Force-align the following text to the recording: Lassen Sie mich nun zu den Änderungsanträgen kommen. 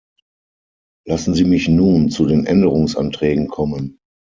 Lassen 1.07 1.35
Sie 1.35 1.43
mich 1.43 1.67
nun 1.67 2.09
zu 2.09 2.25
den 2.25 2.47
Änderungsanträgen 2.47 3.47
kommen. 3.49 3.99